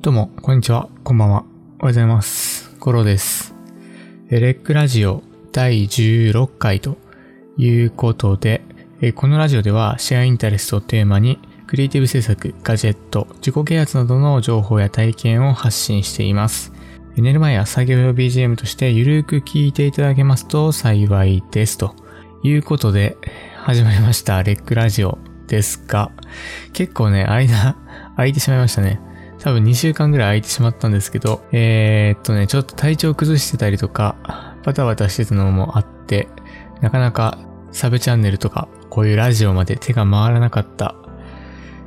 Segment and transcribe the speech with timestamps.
[0.00, 1.38] どうも、こんにちは、こんばんは。
[1.38, 1.48] おはよ
[1.80, 2.70] うございます。
[2.78, 3.52] コロです。
[4.30, 6.98] えレックラジオ第16回と
[7.56, 8.62] いうことで、
[9.16, 16.72] このラジオではシェアインタレストをテーマに、クリエイティブ制作、ガジェット、自己啓発などの情報や体験を発信しています。
[17.16, 21.76] 寝る前や作業用 BGM としてゆるく聞いていただけますと幸いです。
[21.76, 21.96] と
[22.44, 23.16] いうことで、
[23.56, 25.18] 始まりました、レックラジオ
[25.48, 26.12] ですが、
[26.72, 27.76] 結構ね、間、
[28.14, 29.00] 空いてしまいましたね。
[29.38, 34.16] 多分2週間ぐらい空いてしまったんですけど、えー、っとね、ちょっと体調崩してたりとか、
[34.64, 36.28] バタバタしてたのもあって、
[36.80, 37.38] なかなか
[37.70, 40.96] サブチャンネルとか、こういうラジオまで手が回らなかった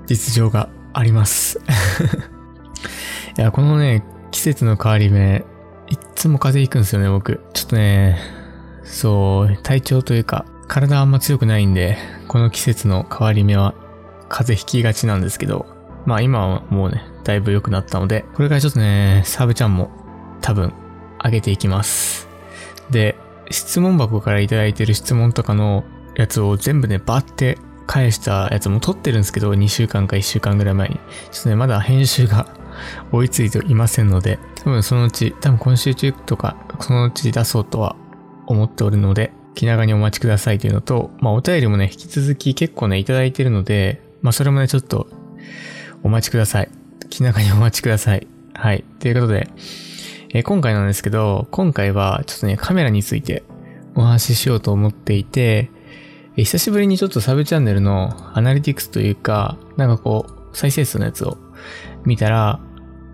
[0.08, 1.60] 実情があります。
[3.38, 5.46] いや、このね、季節の変わり目、
[5.90, 7.41] いっつも風邪ひくんですよね、僕。
[7.54, 8.18] ちょっとね、
[8.84, 13.74] そう、体調というか、体あんま強くないんで、この季節の変わり目は
[14.30, 15.66] 風邪ひきがちなんですけど、
[16.05, 19.90] まあ今はもうね、だいぶ良くなったので、これからちょっとね、サブちゃんも
[20.41, 20.74] 多分
[21.24, 22.27] 上げていきます。
[22.90, 23.18] で、
[23.49, 25.84] 質問箱からいただいてる質問とかの
[26.16, 30.96] やつを全部ね、バーって返したやつも撮ってるんですけど、2週間か1週間ぐらい前に。
[31.32, 32.48] ちょっとね、まだ編集が
[33.12, 37.96] 追いついていませんので、多分そのうち、多分今週中とか、そのうち出そうとは
[38.48, 45.08] 思っておるので、気長にお待ちくださいというのと、まあお便りもね、引き続き結構ね、いただいてるので、まあそれもね、ちょっと
[46.04, 46.70] お待ちください。
[47.10, 48.27] 気長にお待ちください。
[48.54, 48.84] はい。
[48.99, 49.48] ということで、
[50.34, 53.43] えー今回なんですけど、今回はちょっとね、カメラについて
[53.96, 55.70] お話ししようと思っていて、
[56.35, 61.38] えー久しぶりにちょっとサブチャンネルのアナリティクスというか、なんかこう、再生数のやつを
[62.05, 62.60] 見たら、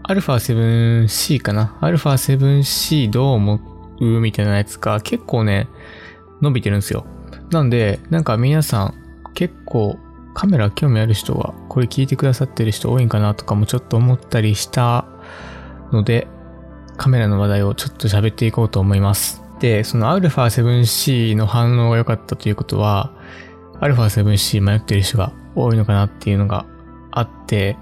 [0.03, 3.59] α7C かな ?α7C どう思
[3.99, 5.67] うみたいなやつが結構ね、
[6.41, 7.05] 伸びてるんですよ。
[7.51, 8.93] なんで、なんか皆さん
[9.33, 9.97] 結構
[10.36, 15.06] カメラ興味ある人はこれ聞いてくださってる人多いんかなとかもちょっと思ったりした
[15.92, 16.26] ので、
[16.96, 19.42] カメラの話題をちょっと喋っていこうと思います。
[19.60, 23.12] で、その α7C の反応が良かったということは、
[23.80, 26.66] α7C 迷ってる人が多いのかなっていうのが
[27.10, 27.76] あって、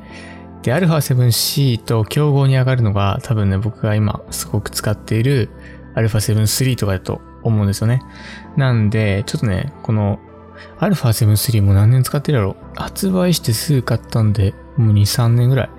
[0.62, 5.50] で、α7C と競合に上がるのが多分ね、僕が今すごく使っている
[5.94, 8.02] α7 III とかだと思うんですよね。
[8.56, 10.18] なんで、ちょっとね、この
[10.78, 15.70] α7 III も何年使ってるやろ発売してすぐ買ったんで、もう2、3年ぐらい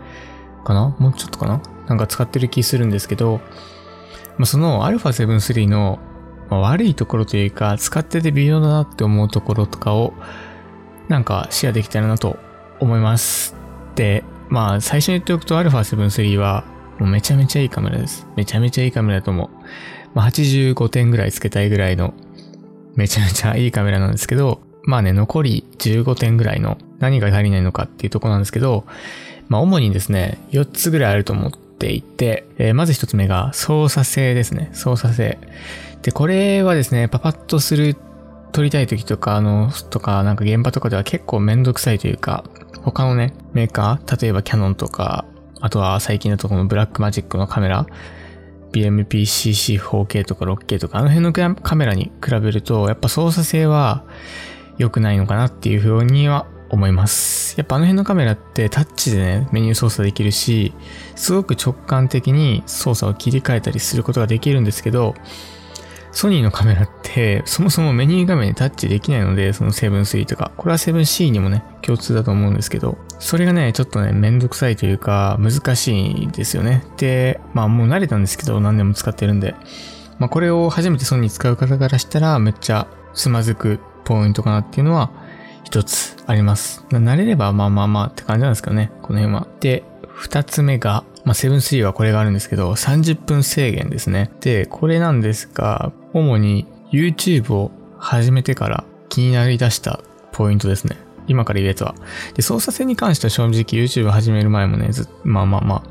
[0.64, 3.42] かなもうちょっとかななんか使ってる気するんですけど、
[4.38, 6.00] まあ、その α7 III の、
[6.50, 10.14] まあ悪いところというか、使ってて微妙だなって思うところとかを、
[11.10, 12.38] なんかシェアできたらなと
[12.80, 13.56] 思います。
[13.96, 16.64] で、まあ最初に言っておくと α7 III は
[17.00, 18.28] もうめちゃめちゃいいカメラです。
[18.36, 19.50] めちゃめちゃいいカメラだと思う。
[20.14, 22.14] まあ85点ぐらいつけたいぐらいの
[22.96, 28.85] めちゃめちゃいいカメラなんですけど、 まあね、残り15点ぐらいの何が足りないのかっていうところなんですけど、
[29.49, 34.71] まあ主にですね、4つぐらいあると思っていて、えーまず1つ目が操作性ですね。
[34.73, 35.39] 操作性。
[36.03, 37.97] で、これはですね、パパッとする、
[38.53, 42.45] 撮りたい時とか、あの、とか、なんか現場とかでは結構めんどくさいというか、
[42.83, 45.27] 他のね、メーカー、例えばキャノンとか、
[45.61, 47.87] あとは最近だところのブラックマジックのカメラ、
[48.73, 54.05] BMPCC4K とか 6K とか、あの辺のカメラに比べると、やっぱ操作性は
[54.79, 57.57] 良くないのかなっていうふうには思います。
[57.57, 60.73] やっぱあの辺のカメラってタッチでね、メニュー操作できるし、
[61.15, 65.15] すごく直感的に操作を切り替えたりすることができるんですけど、
[66.17, 76.85] ソニーのカメラって、そもそもメニュー画面でタッチできないので、その7-3とか、これは 7C にもね、共通だと思うんですけど、それがね、ちょっとね、めんどくさいというか、難しいんですよね。
[76.97, 79.55] で、まあもう慣れたんですけど、何年も使ってるんで、
[80.19, 85.11] まあこれを初めてソニー使う方からしたら、めっちゃつまずくポイントかなっていうのは、
[85.65, 86.85] 一つあります。
[86.91, 89.49] 慣れればまあまあまあって感じなんですけどね、この辺は。
[89.61, 94.31] で、二つ目が、まあ、7-3はこれがあるんですけど、30分制限ですね。
[94.41, 100.01] で、これなんですが、主に YouTube を始めてから気になりだした
[100.31, 100.97] ポイントですね。
[101.27, 101.97] 今から言うやつは。
[102.35, 105.83] で、操作性に関しては正直 YouTube 始める前もね、ずっまあまあま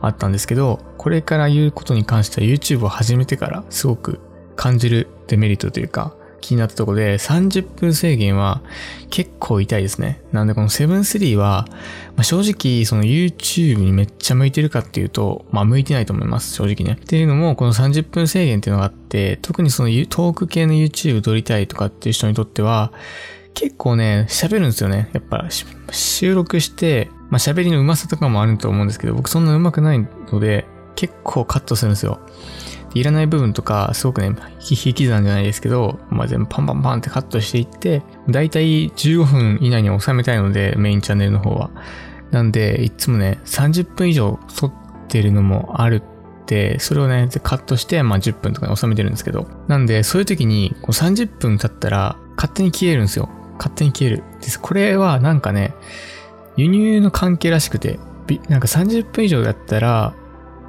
[0.00, 4.20] あ、あったんですけど、これから言うことに関しては YouTube を始めてからすごく
[4.54, 8.60] 感じるデメリットというか、気になったところで30分制限は
[9.08, 10.20] 結構痛いですね。
[10.30, 11.66] なんでこの7-3は、
[12.16, 16.54] まあ、正直その YouTube にめっちゃ向いてるかっていうと、まあ向いてないと思います。
[16.54, 16.98] 正直ね。
[17.00, 22.92] っていうのもこの30分制限っていうのがあって、特にそのトーク系の YouTube 撮りたいとかっていう人にとっては、
[23.54, 25.08] 結構ね、喋るんですよね。
[25.14, 25.46] やっぱ
[25.92, 32.20] 収録して、まあ喋りの上手さとかもあると思うんですけど、僕そんな上手くないので、結構カットするんですよ。
[32.94, 34.28] いらない部分とか、すごくね、
[34.60, 41.70] 引き刻んじゃないですけど、まあ、全部パンパンパンってカットしていって、だいたい15分以内に収めたいので、メインチャンネルの方は。
[42.30, 44.72] なんで、いつもね、30分以上撮っ
[45.08, 46.02] てるのもある
[46.42, 49.46] って、それをね、カットして、まあ10分とかに収めてるんですけど。
[49.66, 53.28] なんで、そういう時に、こう30分経ったら、勝手に消えるんですよ。
[53.58, 54.22] 勝手に消える。
[54.40, 54.60] です。
[54.60, 55.74] これはなんかね、
[56.56, 57.98] 輸入の関係らしくて、
[58.48, 60.14] なんか30分以上だったら、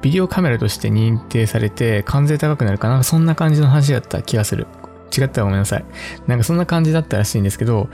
[0.06, 3.02] ビデオカメラとして認定されて、関税高くなるかな？
[3.02, 4.68] そんな感じの話だった気がする。
[5.10, 5.84] 違ったらごめんなさい。
[6.28, 7.88] なんかそんな感じだったらしいんですけど、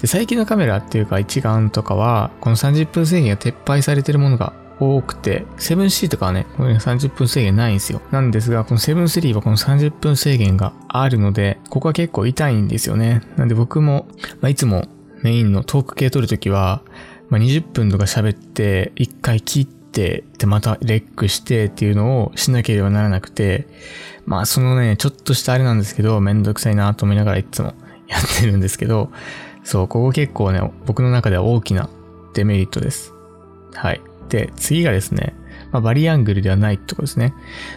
[0.00, 8.02] で最近のカメラっていうか一眼とかは、この30分制限が撤廃されてるものが多くて、7C とかはね、この30分制限ないんですよ。
[8.10, 13.22] なんですが、この7-3はこの30分制限があるので、ここは結構痛いんですよね。
[13.36, 14.08] なんで僕も、
[14.40, 14.88] まあ、いつも
[15.22, 16.82] メインのトーク系撮るときは、
[17.30, 23.66] まあ、20分とか喋って、1回切って、で、またレックしてっていうのをしなければならなくて、
[24.26, 27.74] まあそのね、ちょっとしたあれなんですけど、めんどくさいなと思いながらいつも
[28.08, 29.10] やってるんですけど、
[29.62, 31.88] そう、ここ結構ね、僕の中では大きな
[32.34, 33.14] デメリットです。
[33.72, 34.00] はい。
[34.28, 35.34] で、次がですね、
[35.72, 37.34] まあ、バリアングルではないってことですね。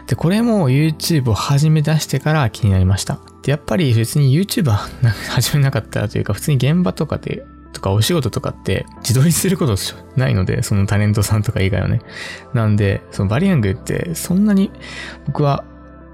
[0.07, 3.19] で、これも YouTube を始め出してから気になりました。
[3.43, 4.87] で、やっぱり別に YouTube は
[5.29, 7.45] 始めなかったらというか、普通に現場とかで、
[7.77, 9.75] とかお仕事とかって自撮りすること
[10.15, 12.01] ないので、そのタレントさんとか以外はね。
[12.53, 14.71] なんで、そのバリアングってそんなに
[15.27, 15.63] 僕は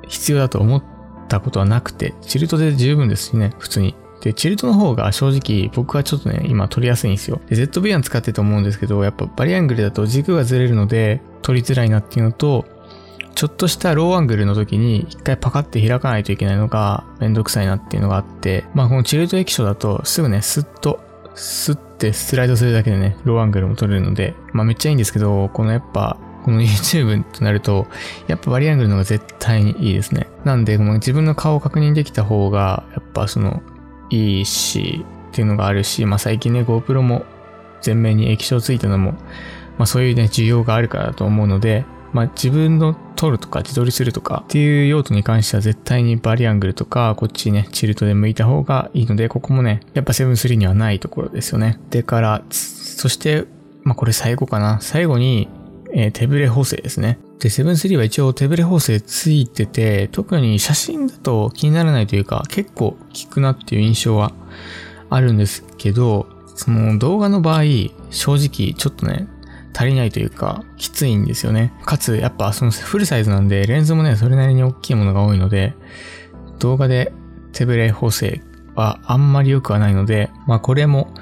[0.07, 0.83] 必要だと思っ
[1.29, 3.95] たことはなくて、チルトで十分ですしね、普通に。
[4.21, 7.41] で、チルトの方が正直僕はちょっとね、今撮りやすいんですよ。
[7.47, 12.65] で、ZV-1 使ってると思うんですけど、やっぱバリアングルだと軸がずれるので撮りづらいなっていうのと、
[13.35, 21.02] ちょっとしたローアングルの時に一回パカって開かないといけないのがめんどくさいなっていうのがあって、まあこのチルト液晶だとすぐね、スッと、
[21.35, 27.87] スッてスライドするだけでね、ローアングルも撮れるので、まあめっちゃいいんですけど、このやっぱこの YouTube となると、
[28.27, 30.27] やっぱバリアングルの方が絶対にいいですね。
[30.43, 33.63] なんで、自分の顔を確認できた方が、やっぱその、
[34.09, 37.25] いいし、っていうのがあるし、まあ最近ね、GoPro も
[37.83, 39.13] 前面に液晶ついたのも、
[39.77, 42.93] まあそういうね、需要があるからだと思うので、まあ自分の
[43.23, 51.79] 撮るとか自撮りするとかっていう用途に関しては絶対にバリアングルとかこっちね、チルトで向いた方がいいので、ここもね、やっぱ7-3にはないところですよね。
[51.89, 53.45] でから、そして、
[53.83, 54.81] まあこれ最後かな。
[54.81, 55.47] 最後に、
[55.93, 57.17] えー、手ブレ補正ですね。
[57.39, 62.97] で、7-3は一応手ブレ補正ついてて、特に写真だと気にならないというか、結構効
[63.29, 64.33] くなっていう印象は
[65.09, 67.63] あるんですけど、その動画の場合、
[68.09, 69.27] 正直ちょっとね、
[69.73, 71.73] 足りないというか、きついんですよね。
[71.85, 75.75] かつ、やっぱそのフルサイズなんで、レンズもね、それなりに大きいものが多いので、
[76.59, 77.13] 動画で
[77.51, 78.41] 手ブレ補正
[78.75, 81.13] はあんまり良くはないので、まあこれも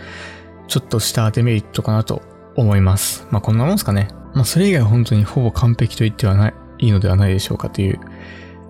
[0.68, 2.22] ちょっとしたデメリットかなと
[2.56, 3.28] 思います。
[3.32, 4.10] まあこんなもんすかね。
[4.34, 8.00] まあ、それ以外は本当にほぼ完璧と言ってはない、いいのではないでしょうかという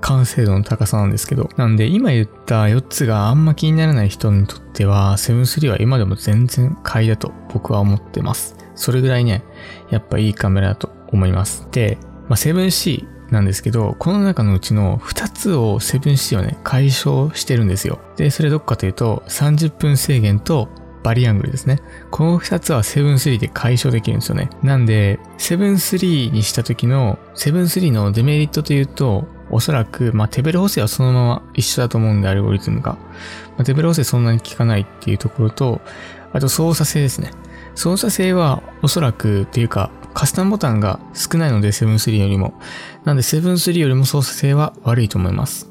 [0.01, 1.49] 完成度の高さなんですけど。
[1.55, 8.60] なんで、今言った4つがあんま気にならない人にとっては、7-3は今でも全然買いだと僕は思ってます。
[8.81, 9.43] それぐらいね、
[9.91, 11.67] やっぱいいカメラだと思います。
[11.71, 17.99] で、まあ、7C なんですけど、この中のうちの2つを 7C はね、解消してるんですよ。
[18.17, 20.67] で、それどっかというと、30分制限と
[21.03, 21.79] バリアングルですね。
[22.09, 24.49] この2つは7-3で解消できるんですよね。
[24.63, 32.93] なんで、7-3にした時の、7-3のデメリットというと、おそらく、まあ、手ブレ補正はそのまま一緒だと思うんで、アルゴリズムが。
[32.93, 32.99] ま
[33.59, 35.81] あ、手ブレ補正そんなに効かないっていうところと、
[36.33, 37.31] あと操作性ですね。
[37.75, 42.53] 操作性はおそらくっていうか、カスタムボタンが少ないので、7-3よりも。
[43.05, 45.69] なんで、7-3よりも操作性は悪いと思います。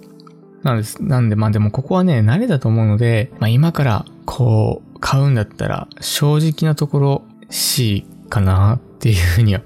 [0.63, 1.03] なんです。
[1.03, 9.63] なんで、まあでもここはね、慣れだと思うので、まあ今から、こう、買うんだったら、正直なところ C かなっていうふうには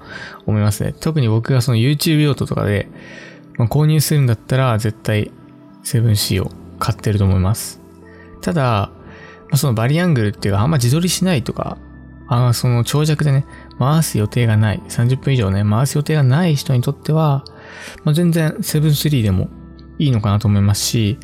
[0.47, 0.95] 思いますね。
[1.01, 2.89] 特に僕がその YouTube 用途とかで、
[3.57, 5.31] まあ、購入するんだったら、絶対
[5.85, 7.81] 7C を買ってると思います。
[8.41, 8.91] ただ、
[9.55, 11.79] そのバリアングルっていうか、あんま自撮りしないとか、
[12.29, 13.47] あその長尺でね、
[13.79, 17.45] 回す予定がない、30分以上ね、回す予定がない人にとっては、
[18.05, 19.49] まあ、全然7-3でも
[19.99, 21.19] いいのかなと思いますし、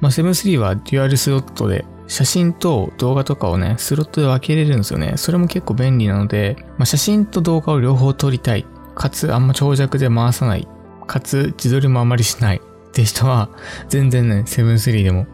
[0.00, 5.14] まあ、7-3はデュアルスロットで写真と動画とかをね、スロットで分けれるんですよね。
[5.16, 8.66] それも結構便利なので、まあ、写真と動画を両方撮りたい。
[8.94, 10.68] かつ、あんま長尺で回さない。
[11.06, 12.58] かつ、自撮りもあまりしない。
[12.58, 13.48] って人は、
[13.88, 15.26] 全然ね、7-3でも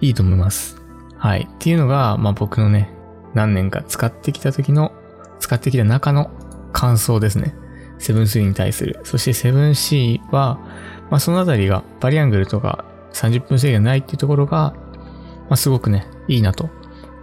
[0.00, 0.80] いいと思います。
[1.16, 1.48] はい。
[1.50, 2.90] っていうのが、まあ僕のね、
[3.34, 4.92] 何年か使ってきた時の、
[5.40, 6.30] 使ってきた中の
[6.72, 7.54] 感想ですね。
[7.98, 9.00] 7-3に対する。
[9.04, 10.58] そして 7C は、
[11.10, 14.74] まあそのあたりがバリアングルとか30分制限ないっていうところが、
[15.48, 16.70] まあ、すごくね、いいなと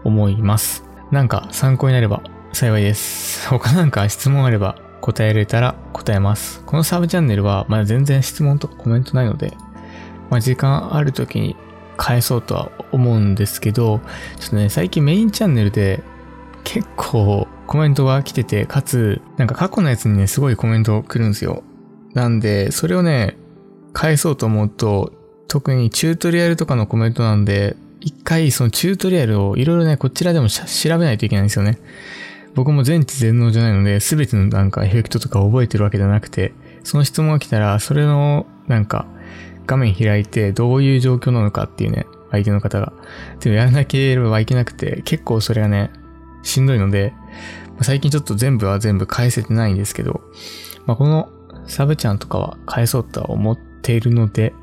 [0.03, 0.83] 思います。
[1.11, 3.47] なんか参考になれば幸いです。
[3.49, 6.63] 他なんか質問あれば答えられたら答えます。
[6.65, 9.55] このサブチャンネルはまだ全然質問とかコメントないので、
[10.29, 11.55] まあ、時間ある時に
[11.97, 13.99] 返そうとは思うんですけど、
[14.39, 16.01] ちょっとね、最近メインチャンネルで
[16.63, 21.63] 結構コメントが来てて、かつ、なんか過去のやつにね、すごいコメント来るんですよ。
[22.13, 23.37] なんで、それをね、
[23.93, 25.13] 返そうと思うと、
[25.47, 30.63] 特にチュートリアルとかのコメントなんで、一回そのチュートリアルをいろいろね、こちらでも調
[30.97, 31.79] べないといけないんですよね。
[32.53, 39.05] 僕も全知全能じゃないので、すべてのなんかエフェクトとか覚えてるわけじゃなくて、その質問が来たら、それのなんか
[39.65, 42.93] 画面開いてどういう状況なのかっていうね、相手の方が。
[43.39, 45.91] でもやらなければいけなくて、結構それがね、
[46.43, 47.13] しんどいので、
[47.81, 50.21] 最近ちょっと全部は全部返せてないんですけど、
[50.85, 51.29] まあ、この
[51.67, 54.53] サブちゃんとかは返そうとは思っているので、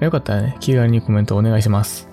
[0.00, 2.08] よかったらね、気軽にコメントお願いします。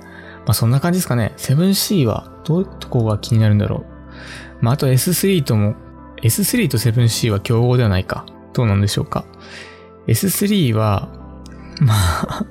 [0.46, 1.34] まあ、そんな感じですかね。
[1.38, 3.86] 7C はどういうとこが気になるんだろ
[4.62, 4.64] う。
[4.64, 5.76] まあ、あと S3 とも、
[6.22, 8.26] S3 と 7C は競合ではないか。
[8.54, 9.26] どうなんでしょうか。
[10.08, 11.10] S3 は、
[11.80, 12.46] まあ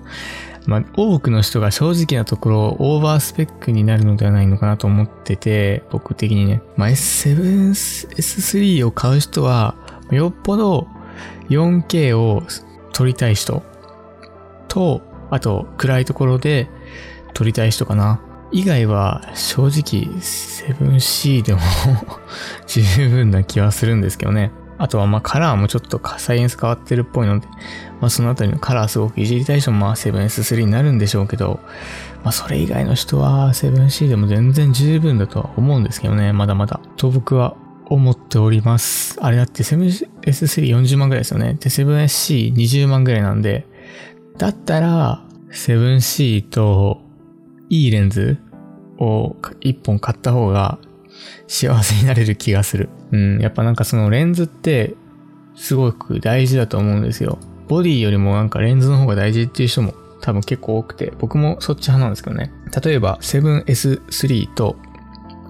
[0.66, 6.62] まあ、多くの人が正直なところオーバースペックになるのではないのかなと思ってて、僕的にね。
[6.76, 7.70] まあ、S7、
[8.16, 9.76] S3 を買う人は、
[10.10, 10.88] よっぽど
[11.48, 12.42] 4K を
[12.92, 13.62] 撮りたい人
[14.68, 16.68] と、あと暗いところで
[17.34, 18.20] 撮りたい人かな。
[18.52, 21.60] 以外は正直 7C でも
[22.66, 24.52] 十分な気はするんですけどね。
[24.78, 27.46] あとはまあカラーもちょっとサイエンス変わってるっぽいので、
[28.00, 31.60] まあそのあたりのカラーすごくいじりたい人もまあ 7S3 になるんでしょうけど、
[32.22, 36.80] まあそれ以外の人は 7C でも全然十分だとは思うんですけどね、まだまだ。
[36.96, 37.56] と僕は
[37.86, 39.18] 思っております。
[39.22, 41.54] あれだって 7S340 万ぐらいですよね。
[41.54, 43.66] で 7SC20 万ぐらいなんで、
[44.36, 47.00] だったら 7C と
[47.70, 48.38] いいレンズ
[48.98, 50.78] を1本買った方が
[51.46, 52.88] 幸せになれる気がする。
[53.12, 54.94] うん、やっぱなんかそのレンズって
[55.54, 57.38] すごく大事だと思うんですよ。
[57.68, 62.52] ボディよりもなんかレンズの方が大事っていう人も多分結構多くて、僕もそっち派なんですけどね。
[62.82, 64.76] 例えば 7S3 と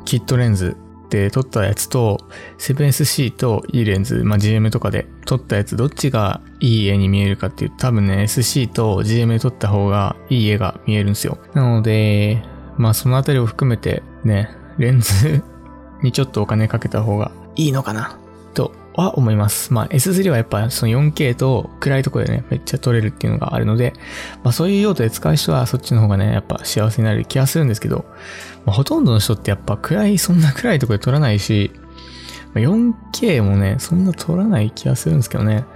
[0.05, 0.77] キットレンズ
[1.11, 2.19] で撮ったやつと
[2.59, 11.39] 7SC といいレンズ、まあ、GM とかで撮ったやつどっちがいい絵に見えるかっていうと多分ね SC と GM で撮った方がいい絵が見えるんですよ。
[11.55, 12.43] なので、
[12.77, 15.43] まあそのあたりを含めてね、レンズ
[16.07, 18.19] にちょっとお金かけた方がいいのかな？
[18.55, 19.75] とは思います。
[19.75, 23.93] まあ S3 はやっぱその 4K と暗いとこでね、めっちゃ撮れるっていうのがあるので、
[24.43, 28.07] まあそういう用途で使う人はそっちの方がね、やっぱ幸せになる気がするんですけど、
[28.65, 31.71] まあ、ほとんどの人ってやっぱ暗い、そんな暗いとこで撮らないし、
[32.55, 35.67] 4K もね、そんな撮らない気がするんですけどね。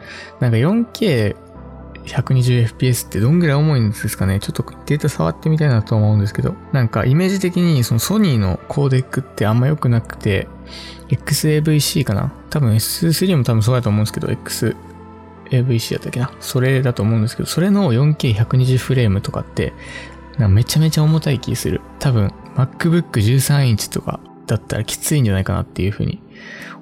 [0.41, 1.37] なんか 4K
[2.05, 4.41] 120fps ってどんぐらい重いんですかね？
[4.41, 10.49] ちょっとデータ触ってみたいなと思うんですけど、なんかイメージ的にそのソニーのコーデックってあんま良くなくて、
[11.09, 12.33] XAVC かな？
[12.51, 16.33] 多分 S3 も多分そうだと思うんですけど、XAVC だったっけな？
[16.41, 19.73] それだと思うんですけど、それの 4K120 フレームとかって、
[20.39, 21.81] めちゃめちゃ重たい気する。
[21.99, 26.23] 多分 MacBook 13インチとかだったらきついんじゃないかなっていうふうに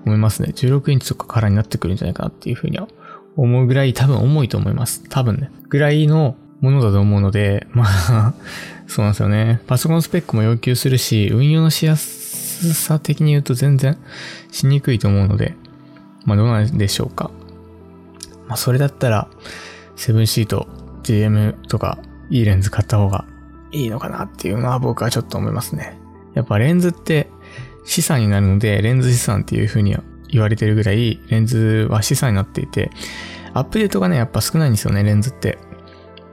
[0.07, 0.53] 思いますね。
[0.55, 2.89] 16インチとかからになってくるんじゃないかなっていうふうには
[3.43, 5.05] 思うぐらい多分重いと思います。
[5.09, 5.51] 多分ね。
[5.69, 8.35] ぐらいのものだと思うので、まあ
[8.89, 9.61] そうなんですよね。
[9.69, 13.97] パソコンスペックも要求するし、運用のしやすさ的に言うと全然
[14.51, 15.55] しにくいと思うので、
[16.25, 17.31] まあどうなんでしょうか。
[18.49, 19.29] まあそれだったら、
[19.97, 20.67] 7C と
[21.05, 21.99] GM とか
[22.31, 23.25] いいレンズ買った方が
[23.71, 25.97] いいのかなっていうのは僕はちょっと思いますね。
[26.35, 27.29] やっぱレンズって
[27.85, 32.91] 資産になるので、レンズ資産っていう風には言われてるぐらい、レンズは資産になっていて、
[33.55, 35.59] アップデートがね、やっぱ少ないんですよね、レンズって。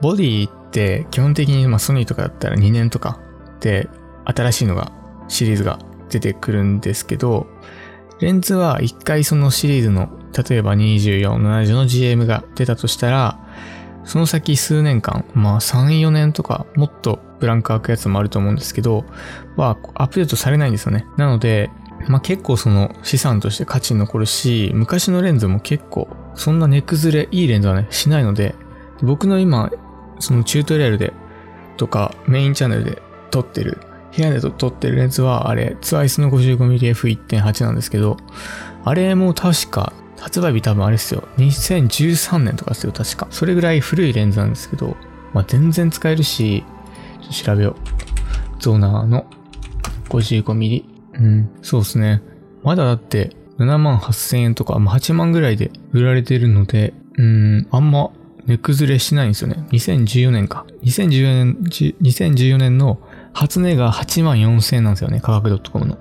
[0.01, 3.19] ボディって基本的に、まあ、ソニーとかだったら2年とか
[3.59, 3.89] で
[4.25, 4.91] 新しいのが、
[5.27, 7.47] シリーズが出てくるんですけど、
[8.19, 10.09] レンズは一回そのシリーズの、
[10.49, 13.39] 例えば24、70の GM が出たとしたら、
[14.03, 19.05] その先数年間、まあ3、4年とか、もっとブランク開くやつもあると思うんですけど、
[19.57, 21.05] はアップデートされないんですよね。
[21.17, 21.71] なので、
[22.07, 28.55] まあ結構その資産として価値に残るし、昔のレンズも結構そんな値崩れ、いいレンズはね、しないので、
[29.01, 29.71] 僕の今、
[30.19, 31.13] そのチュートリアルで
[31.77, 33.79] とかメインチャンネルで撮ってる、
[34.15, 38.17] 部屋で撮ってるレンズはあれ、ツアイスの 55mmF1.8 なんですけど、
[38.83, 41.27] あれも確か発売日多分あれですよ。
[41.37, 43.27] 2013年とかですよ、確か。
[43.31, 44.95] それぐらい古いレンズなんですけど、
[45.33, 46.63] まあ、全然使えるし、
[47.31, 48.61] 調べよう。
[48.61, 49.25] ゾーナーの
[50.09, 50.94] 55mm。
[51.19, 52.21] うん、そうですね。
[52.63, 58.11] まだだって7万8000円とか、まあ、8万ぐらいで売られてるので、うん、あんま
[58.45, 59.65] 値崩れしないんですよね。
[59.71, 60.65] 2014年か。
[60.83, 61.57] 2014年、
[62.01, 62.99] 2014年の
[63.33, 65.97] 初値が8万4000円なんですよね、価格 .com の。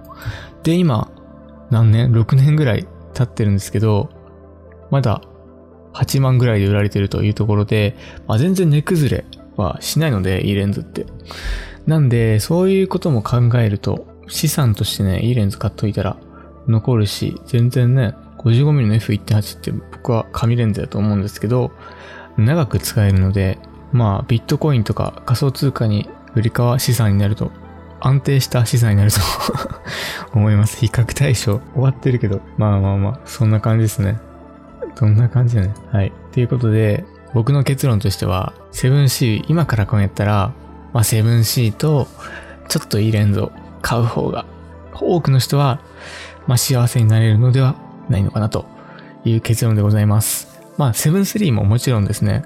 [0.62, 1.10] で、今、
[1.70, 4.10] 何年 ?6 年ぐらい経ってるんですけど、
[4.90, 5.22] まだ
[5.94, 9.24] 8万ぐらいで売られてるというところで、まあ、全然値崩れ
[9.56, 11.06] はしないので、いいレンズって。
[11.86, 16.16] なんで、そういうことも考えると、資産としてね、いいレンズ買っといたら
[16.66, 21.72] 残るし、全然ね、55mm の F1.8 って僕は紙レンズだと思うんですけど、
[22.36, 23.58] 長く使えるので、
[23.92, 27.52] まあビットコインとか仮想通貨に売り買わ資産になると
[28.00, 29.20] 安定した資産になると
[30.34, 30.76] 思います。
[30.78, 34.18] 比較対象終わってるけど、まあまあまあ、そんな感じですね。
[35.00, 35.74] どんな感じだね。
[35.90, 36.12] はい。
[36.32, 40.52] ということで、僕の結論としては、7C、今からこうやったら、
[40.92, 42.06] まあ 7C と、
[42.68, 43.52] ちょっといいレンズを
[43.84, 44.46] 買う方が、
[44.94, 45.78] 多くの人は、
[46.46, 47.76] まあ幸せになれるのでは
[48.08, 48.64] ないのかなと
[49.24, 50.58] いう結論でございます。
[50.78, 52.44] まあ7-3ももちろんですね、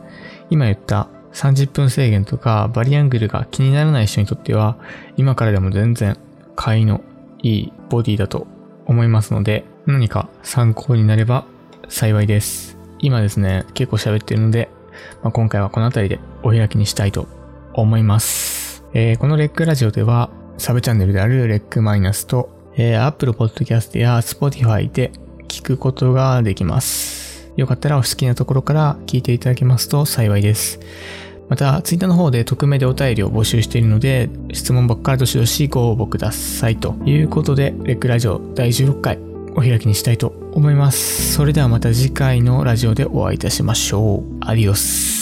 [0.50, 4.76] 今言った30分制限とかバリアングルが気にならない人にとっては、
[5.16, 6.18] 今からでも全然
[6.56, 7.02] 買いの
[7.40, 8.48] いいボディだと
[8.86, 11.46] 思いますので、何か参考になれば
[11.88, 12.76] 幸いです。
[12.98, 14.70] 今ですね、結構喋ってるので、
[15.22, 17.28] まあ、今回はこの辺りでお開きにしたいと
[17.74, 18.84] 思います。
[18.92, 25.12] えー、このレックラジオでは、サブチャンネルであるレックマイナスと、えー、Apple Podcast や Spotify で
[25.48, 27.50] 聞くことができます。
[27.56, 30.78] よかったらお好きなところから聞いていただけますと幸いです。
[31.48, 36.76] また、ツイッターの方で匿名でお便りを募集しているので、質問ばっかりどしどしご応募ください。
[36.76, 39.18] ということで、レックラジオ第16回
[39.54, 41.32] お開きにしたいと思います。
[41.32, 44.38] それではまた次回のラジオでお会いいたしましょう。
[44.40, 45.17] アディオス。